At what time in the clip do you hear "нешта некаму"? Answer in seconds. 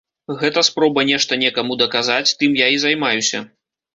1.09-1.77